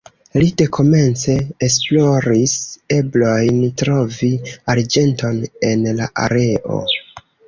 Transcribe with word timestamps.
Li 0.41 0.45
dekomence 0.59 1.33
esploris 1.65 2.55
eblojn 2.99 3.59
trovi 3.81 4.31
arĝenton 4.75 5.37
en 5.73 5.85
la 6.01 6.09
areo. 6.25 6.79